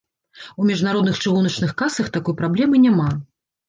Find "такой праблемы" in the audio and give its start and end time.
2.19-2.85